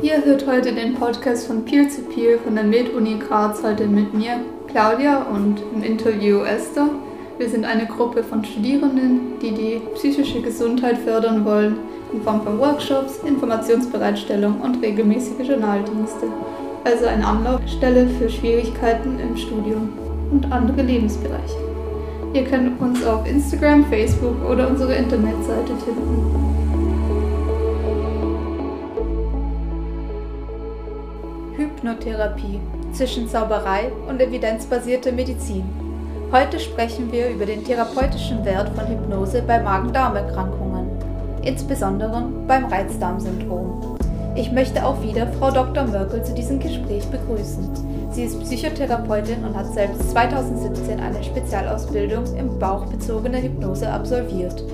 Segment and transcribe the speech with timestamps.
[0.00, 4.14] Ihr hört heute den Podcast von Peer to Peer von der Med-Uni Graz heute mit
[4.14, 6.88] mir, Claudia, und im Interview Esther.
[7.36, 11.78] Wir sind eine Gruppe von Studierenden, die die psychische Gesundheit fördern wollen,
[12.12, 16.28] in Form von Workshops, Informationsbereitstellung und regelmäßige Journaldienste.
[16.84, 19.92] Also eine Anlaufstelle für Schwierigkeiten im Studium
[20.30, 21.58] und andere Lebensbereiche.
[22.34, 26.57] Ihr könnt uns auf Instagram, Facebook oder unsere Internetseite finden.
[31.78, 32.60] Hypnotherapie
[32.92, 35.64] zwischen Zauberei und evidenzbasierte Medizin.
[36.32, 40.88] Heute sprechen wir über den therapeutischen Wert von Hypnose bei Magen-Darm-Erkrankungen,
[41.42, 43.96] insbesondere beim Reizdarmsyndrom.
[44.34, 45.84] Ich möchte auch wieder Frau Dr.
[45.84, 47.70] Merkel zu diesem Gespräch begrüßen.
[48.10, 54.64] Sie ist Psychotherapeutin und hat selbst 2017 eine Spezialausbildung im bauchbezogene Hypnose absolviert.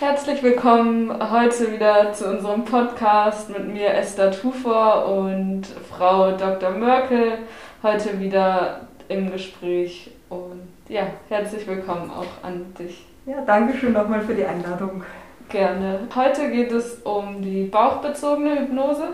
[0.00, 6.70] Herzlich willkommen heute wieder zu unserem Podcast mit mir Esther Tufor und Frau Dr.
[6.70, 7.32] Merkel.
[7.82, 13.04] Heute wieder im Gespräch und ja, herzlich willkommen auch an dich.
[13.26, 15.04] Ja, danke schön nochmal für die Einladung.
[15.50, 16.08] Gerne.
[16.14, 19.06] Heute geht es um die bauchbezogene Hypnose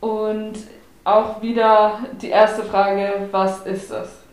[0.00, 0.54] und
[1.04, 4.25] auch wieder die erste Frage, was ist das?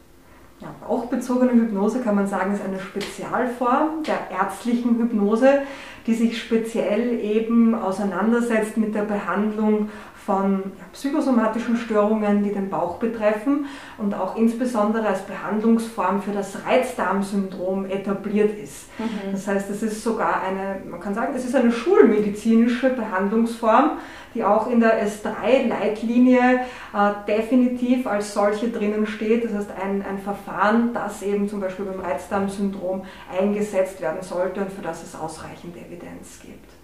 [0.64, 5.64] Ja, bauchbezogene Hypnose kann man sagen, ist eine Spezialform der ärztlichen Hypnose,
[6.08, 9.90] die sich speziell eben auseinandersetzt mit der Behandlung
[10.26, 13.66] von psychosomatischen Störungen, die den Bauch betreffen
[13.98, 18.88] und auch insbesondere als Behandlungsform für das Reizdarmsyndrom etabliert ist.
[19.00, 19.32] Mhm.
[19.34, 23.98] Das heißt, es ist sogar eine, man kann sagen, es ist eine schulmedizinische Behandlungsform,
[24.34, 26.62] die auch in der S3-Leitlinie
[26.94, 29.44] äh, definitiv als solche drinnen steht.
[29.44, 33.04] Das heißt, ein, ein Verfahren, das eben zum Beispiel beim Reizdarmsyndrom
[33.38, 36.83] eingesetzt werden sollte und für das es ausreichend Evidenz gibt.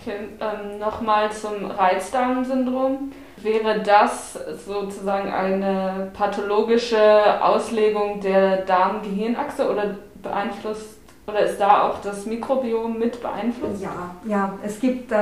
[0.00, 3.12] Okay, ähm, nochmal zum Reizdarmsyndrom.
[3.38, 10.97] Wäre das sozusagen eine pathologische Auslegung der Darm-Gehirnachse oder beeinflusst
[11.28, 13.82] oder ist da auch das Mikrobiom mit beeinflusst?
[13.82, 14.54] Ja, ja.
[14.64, 15.16] Es gibt äh,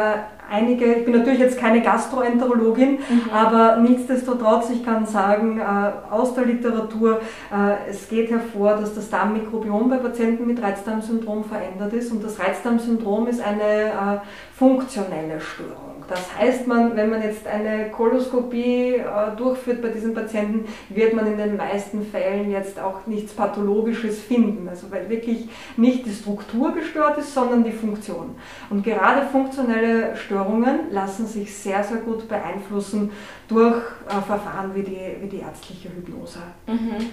[0.50, 3.30] einige, ich bin natürlich jetzt keine Gastroenterologin, mhm.
[3.32, 7.20] aber nichtsdestotrotz, ich kann sagen, äh, aus der Literatur,
[7.52, 12.38] äh, es geht hervor, dass das Darmmikrobiom bei Patienten mit Reizdarmsyndrom verändert ist und das
[12.38, 14.18] Reizdarmsyndrom ist eine äh,
[14.56, 15.95] funktionelle Störung.
[16.08, 21.26] Das heißt, man, wenn man jetzt eine Koloskopie äh, durchführt bei diesen Patienten, wird man
[21.26, 24.68] in den meisten Fällen jetzt auch nichts Pathologisches finden.
[24.68, 28.36] Also weil wirklich nicht die Struktur gestört ist, sondern die Funktion.
[28.70, 33.10] Und gerade funktionelle Störungen lassen sich sehr, sehr gut beeinflussen
[33.48, 36.38] durch äh, Verfahren wie die, wie die ärztliche Hypnose.
[36.66, 37.06] Mhm.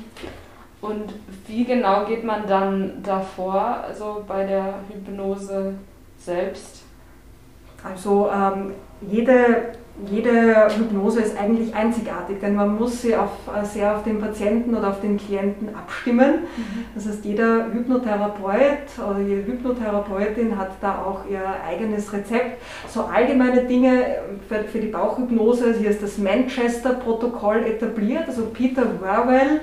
[0.81, 1.13] Und
[1.47, 5.75] wie genau geht man dann davor, also bei der Hypnose
[6.17, 6.83] selbst?
[7.83, 8.71] Also ähm,
[9.01, 9.73] jede,
[10.09, 14.73] jede Hypnose ist eigentlich einzigartig, denn man muss sie auf, äh, sehr auf den Patienten
[14.73, 16.43] oder auf den Klienten abstimmen.
[16.55, 16.85] Mhm.
[16.95, 22.61] Das heißt, jeder Hypnotherapeut oder jede Hypnotherapeutin hat da auch ihr eigenes Rezept.
[22.87, 24.17] So allgemeine Dinge
[24.47, 29.61] für, für die Bauchhypnose, hier ist das Manchester-Protokoll etabliert, also Peter Werwell äh,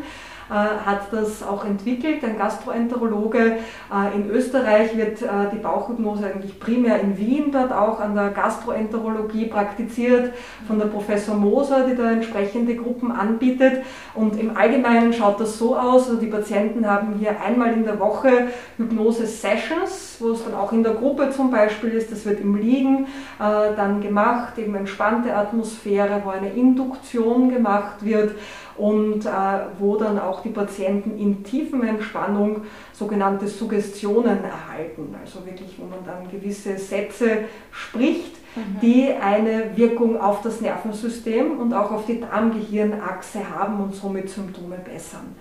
[0.55, 3.59] hat das auch entwickelt, ein Gastroenterologe.
[3.93, 8.31] Äh, in Österreich wird äh, die Bauchhypnose eigentlich primär in Wien dort auch an der
[8.31, 10.33] Gastroenterologie praktiziert,
[10.67, 13.85] von der Professor Moser, die da entsprechende Gruppen anbietet.
[14.15, 18.01] Und im Allgemeinen schaut das so aus, also die Patienten haben hier einmal in der
[18.01, 22.57] Woche Hypnose-Sessions, wo es dann auch in der Gruppe zum Beispiel ist, das wird im
[22.57, 23.07] Liegen
[23.39, 28.33] dann gemacht, eben entspannte Atmosphäre, wo eine Induktion gemacht wird
[28.77, 29.31] und äh,
[29.79, 35.15] wo dann auch die Patienten in tiefen Entspannung sogenannte Suggestionen erhalten.
[35.21, 38.81] Also wirklich, wo man dann gewisse Sätze spricht, mhm.
[38.81, 44.77] die eine Wirkung auf das Nervensystem und auch auf die Darm-Gehirn-Achse haben und somit Symptome
[44.77, 45.35] bessern.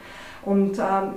[0.44, 1.14] Und ähm,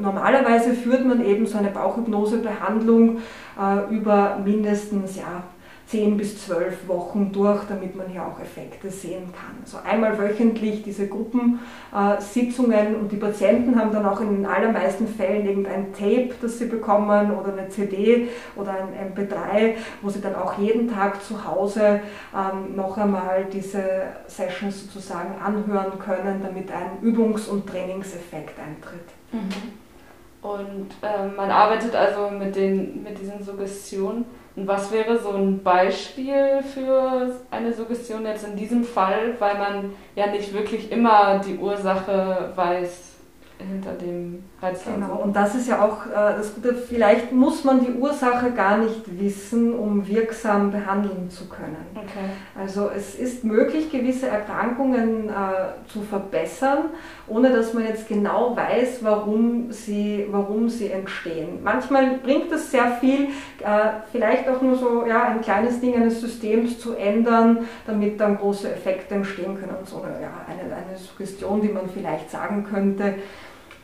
[0.00, 3.18] normalerweise führt man eben so eine Bauchhypnosebehandlung
[3.60, 5.44] äh, über mindestens ja,
[5.92, 9.58] 10 bis 12 Wochen durch, damit man hier auch Effekte sehen kann.
[9.62, 15.46] Also einmal wöchentlich diese Gruppensitzungen und die Patienten haben dann auch in den allermeisten Fällen
[15.46, 20.56] irgendein Tape, das sie bekommen oder eine CD oder ein MP3, wo sie dann auch
[20.56, 22.00] jeden Tag zu Hause
[22.34, 23.82] ähm, noch einmal diese
[24.28, 29.08] Sessions sozusagen anhören können, damit ein Übungs- und Trainingseffekt eintritt.
[29.30, 29.82] Mhm.
[30.40, 34.24] Und äh, man arbeitet also mit, den, mit diesen Suggestionen
[34.54, 39.92] und was wäre so ein Beispiel für eine Suggestion jetzt in diesem Fall, weil man
[40.14, 43.12] ja nicht wirklich immer die Ursache weiß
[43.58, 45.00] hinter dem Reizdarm.
[45.00, 48.78] Genau, und das ist ja auch äh, das Gute, vielleicht muss man die Ursache gar
[48.78, 51.84] nicht wissen, um wirksam behandeln zu können.
[51.96, 52.30] Okay.
[52.58, 56.90] Also es ist möglich, gewisse Erkrankungen äh, zu verbessern,
[57.26, 61.58] ohne dass man jetzt genau weiß, warum sie, warum sie entstehen.
[61.64, 63.30] Manchmal bringt es sehr viel,
[63.60, 68.36] äh, vielleicht auch nur so ja, ein kleines Ding eines Systems zu ändern, damit dann
[68.36, 69.74] große Effekte entstehen können.
[69.76, 73.14] Und so eine, ja, eine, eine Suggestion, die man vielleicht sagen könnte,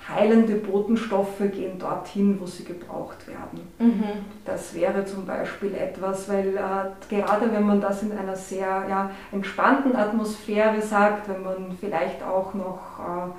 [0.09, 3.69] heilende Botenstoffe gehen dorthin, wo sie gebraucht werden.
[3.79, 4.25] Mhm.
[4.45, 9.11] Das wäre zum Beispiel etwas, weil äh, gerade wenn man das in einer sehr ja,
[9.33, 13.31] entspannten Atmosphäre sagt, wenn man vielleicht auch noch äh,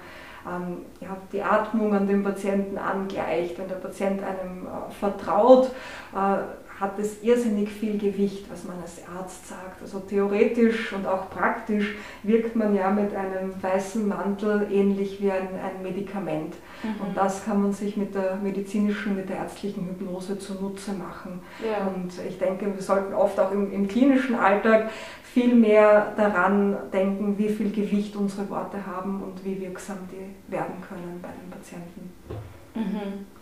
[0.47, 5.71] ähm, ja, die Atmung an den Patienten angleicht, wenn der Patient einem äh, vertraut,
[6.13, 6.37] äh,
[6.79, 9.81] hat es irrsinnig viel Gewicht, was man als Arzt sagt.
[9.81, 15.49] Also theoretisch und auch praktisch wirkt man ja mit einem weißen Mantel ähnlich wie ein,
[15.61, 16.55] ein Medikament.
[16.81, 17.07] Mhm.
[17.07, 21.41] Und das kann man sich mit der medizinischen, mit der ärztlichen Hypnose zunutze machen.
[21.61, 21.87] Ja.
[21.87, 24.89] Und ich denke, wir sollten oft auch im, im klinischen Alltag
[25.33, 30.75] viel mehr daran denken, wie viel Gewicht unsere Worte haben und wie wirksam die werden
[30.87, 32.09] können bei den Patienten.
[32.73, 33.38] Mhm.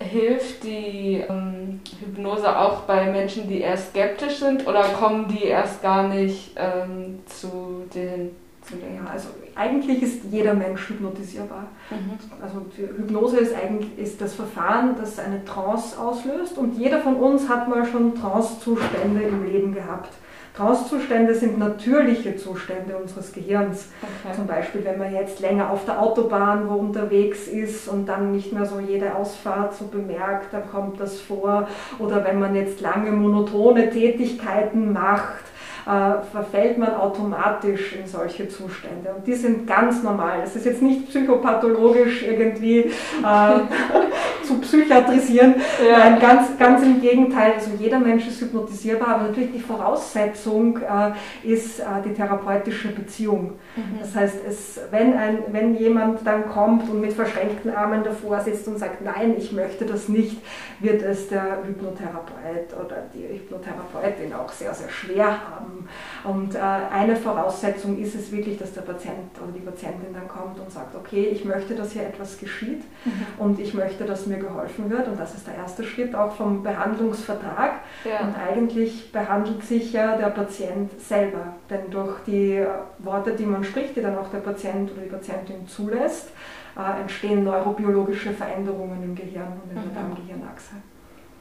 [0.00, 5.82] Hilft die ähm, Hypnose auch bei Menschen, die eher skeptisch sind oder kommen die erst
[5.82, 8.30] gar nicht ähm, zu den
[8.62, 11.66] zu den Ja, also eigentlich ist jeder Mensch hypnotisierbar.
[11.90, 12.18] Mhm.
[12.42, 17.16] Also die Hypnose ist eigentlich ist das Verfahren, das eine Trance auslöst und jeder von
[17.16, 20.14] uns hat mal schon Trancezustände im Leben gehabt.
[20.56, 23.88] Trancezustände sind natürliche Zustände unseres Gehirns.
[24.02, 24.34] Okay.
[24.34, 28.52] Zum Beispiel, wenn man jetzt länger auf der Autobahn wo unterwegs ist und dann nicht
[28.52, 31.68] mehr so jede Ausfahrt so bemerkt, dann kommt das vor.
[31.98, 35.44] Oder wenn man jetzt lange monotone Tätigkeiten macht,
[35.86, 39.14] äh, verfällt man automatisch in solche Zustände.
[39.16, 40.40] Und die sind ganz normal.
[40.44, 42.90] Es ist jetzt nicht psychopathologisch irgendwie äh,
[44.44, 45.54] zu psychiatrisieren.
[45.88, 45.98] Ja.
[45.98, 47.54] Nein, ganz, ganz im Gegenteil.
[47.54, 51.12] Also jeder Mensch ist hypnotisierbar, aber natürlich die Voraussetzung äh,
[51.46, 53.52] ist äh, die therapeutische Beziehung.
[53.76, 53.98] Mhm.
[54.00, 58.66] Das heißt, es, wenn, ein, wenn jemand dann kommt und mit verschränkten Armen davor sitzt
[58.68, 60.38] und sagt, nein, ich möchte das nicht,
[60.80, 65.88] wird es der Hypnotherapeut oder die Hypnotherapeutin auch sehr, sehr schwer haben.
[66.24, 70.58] Und äh, eine Voraussetzung ist es wirklich, dass der Patient oder die Patientin dann kommt
[70.58, 73.12] und sagt, okay, ich möchte, dass hier etwas geschieht Mhm.
[73.38, 75.08] und ich möchte, dass mir geholfen wird.
[75.08, 77.80] Und das ist der erste Schritt auch vom Behandlungsvertrag.
[78.04, 78.20] Ja.
[78.20, 81.54] Und eigentlich behandelt sich ja der Patient selber.
[81.68, 82.64] Denn durch die
[83.00, 86.30] Worte, die man spricht, die dann auch der Patient oder die Patientin zulässt,
[86.78, 89.94] äh, entstehen neurobiologische Veränderungen im Gehirn und in der Mhm.
[90.14, 90.74] Darm-Gehirnachse.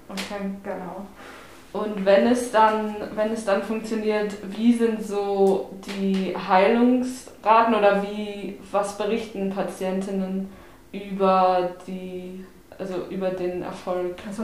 [0.09, 0.49] Okay.
[0.63, 1.05] Genau.
[1.71, 8.57] Und wenn es dann, wenn es dann funktioniert, wie sind so die Heilungsraten oder wie,
[8.71, 10.49] was berichten Patientinnen
[10.91, 12.43] über die,
[12.79, 14.15] also über den Erfolg?
[14.27, 14.43] Also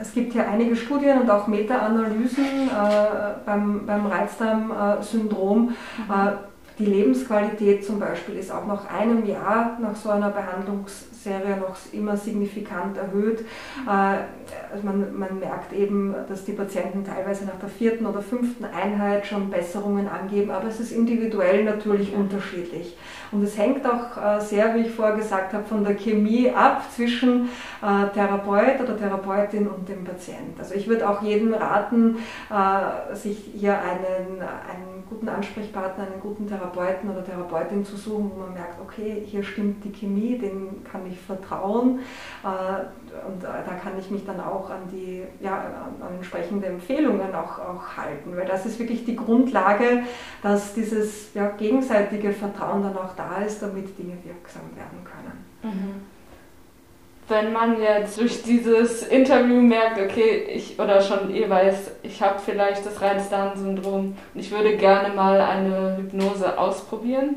[0.00, 5.74] es gibt ja einige Studien und auch Meta-Analysen äh, beim, beim Reizdarm-Syndrom.
[6.08, 11.76] Äh, die Lebensqualität zum Beispiel ist auch nach einem Jahr nach so einer Behandlungsserie noch
[11.92, 13.40] immer signifikant erhöht.
[13.86, 13.90] Äh,
[14.72, 19.24] also man, man merkt eben, dass die Patienten teilweise nach der vierten oder fünften Einheit
[19.24, 22.96] schon Besserungen angeben, aber es ist individuell natürlich unterschiedlich.
[23.30, 26.82] Und es hängt auch äh, sehr, wie ich vorher gesagt habe, von der Chemie ab
[26.92, 27.50] zwischen
[27.82, 30.58] äh, Therapeut oder Therapeutin und dem Patient.
[30.58, 32.16] Also ich würde auch jedem raten,
[33.12, 38.54] sich hier einen, einen guten Ansprechpartner, einen guten Therapeuten oder Therapeutin zu suchen, wo man
[38.54, 42.00] merkt, okay, hier stimmt die Chemie, dem kann ich vertrauen
[42.42, 47.34] äh, und äh, da kann ich mich dann auch an die ja, an, entsprechende Empfehlungen
[47.34, 50.02] auch, auch halten, weil das ist wirklich die Grundlage,
[50.42, 55.44] dass dieses ja, gegenseitige Vertrauen dann auch da ist, damit Dinge wirksam werden können.
[57.26, 62.38] Wenn man jetzt durch dieses Interview merkt, okay, ich oder schon eh weiß, ich habe
[62.38, 67.36] vielleicht das Reizdarm-Syndrom und ich würde gerne mal eine Hypnose ausprobieren,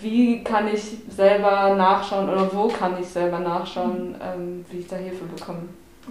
[0.00, 4.96] wie kann ich selber nachschauen oder wo kann ich selber nachschauen, ähm, wie ich da
[4.96, 5.68] Hilfe bekomme?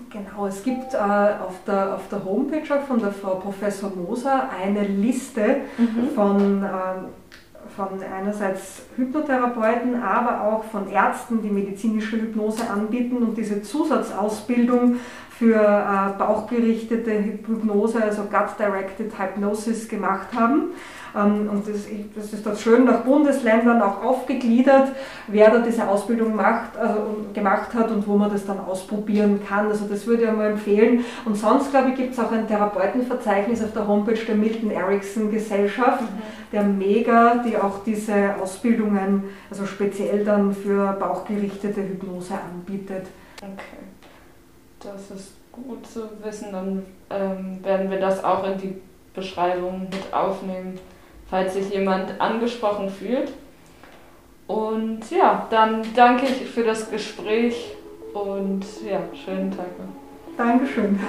[0.10, 4.84] Genau, es gibt äh, auf, der, auf der Homepage von der Frau Professor Moser eine
[4.84, 5.62] Liste
[6.16, 7.06] von, ähm,
[7.76, 15.00] von einerseits Hypnotherapeuten, aber auch von Ärzten, die medizinische Hypnose anbieten und diese Zusatzausbildung
[15.38, 20.72] für äh, bauchgerichtete Hypnose, also Gut-Directed Hypnosis gemacht haben.
[21.16, 24.92] Ähm, und das, das, ist dort schön nach Bundesländern auch aufgegliedert,
[25.28, 29.68] wer da diese Ausbildung macht, also gemacht hat und wo man das dann ausprobieren kann.
[29.68, 31.04] Also das würde ich mal empfehlen.
[31.26, 35.32] Und sonst, glaube ich, gibt es auch ein Therapeutenverzeichnis auf der Homepage der Milton Erickson
[35.32, 36.22] Gesellschaft, mhm.
[36.52, 43.08] der Mega, die auch diese Ausbildungen, also speziell dann für bauchgerichtete Hypnose anbietet.
[43.38, 43.84] Okay,
[44.80, 46.52] das ist gut zu wissen.
[46.52, 48.76] Dann ähm, werden wir das auch in die
[49.14, 50.80] Beschreibung mit aufnehmen
[51.30, 53.32] falls sich jemand angesprochen fühlt.
[54.48, 57.76] Und ja, dann danke ich für das Gespräch
[58.14, 60.36] und ja, schönen Tag noch.
[60.38, 61.00] Dankeschön.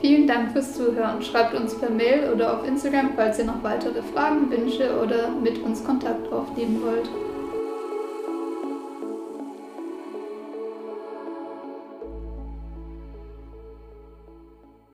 [0.00, 1.22] Vielen Dank fürs Zuhören.
[1.22, 5.62] Schreibt uns per Mail oder auf Instagram, falls ihr noch weitere Fragen, Wünsche oder mit
[5.62, 7.29] uns Kontakt aufnehmen wollt.